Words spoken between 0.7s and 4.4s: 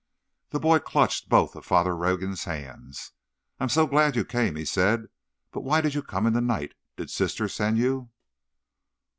clutched both of Father Rogan's hands. "I'm so glad you